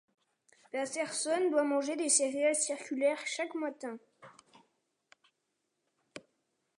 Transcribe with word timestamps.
Paterson 0.71 1.51
doit 1.51 1.63
manger 1.63 1.95
des 1.95 2.09
céréales 2.09 2.55
circulaires 2.55 3.21
chaque 3.27 3.53
matin. 3.53 3.99